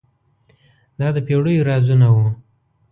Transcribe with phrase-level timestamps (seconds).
[0.99, 2.27] دا د پیړیو رازونه وو.